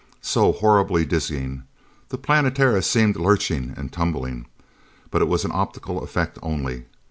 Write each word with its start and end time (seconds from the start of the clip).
So 0.23 0.51
horribly 0.53 1.05
dizzying. 1.05 1.61
The 2.09 2.17
Planetara 2.17 2.81
seemed 2.81 3.17
lurching 3.17 3.75
and 3.77 3.93
tumbling. 3.93 4.47
But 5.11 5.21
it 5.21 5.27
was 5.27 5.45
an 5.45 5.51
optical 5.53 6.01
effect 6.03 6.39
only. 6.41 6.85